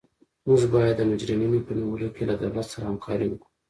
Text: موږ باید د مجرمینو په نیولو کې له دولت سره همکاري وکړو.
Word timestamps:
موږ 0.47 0.61
باید 0.73 0.95
د 0.97 1.01
مجرمینو 1.11 1.65
په 1.67 1.71
نیولو 1.79 2.09
کې 2.15 2.23
له 2.29 2.35
دولت 2.43 2.65
سره 2.73 2.83
همکاري 2.91 3.27
وکړو. 3.29 3.49